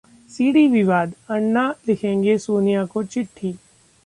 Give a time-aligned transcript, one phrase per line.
[0.31, 3.55] CD विवाद: अन्ना लिखेंगे सोनिया को चिट्ठी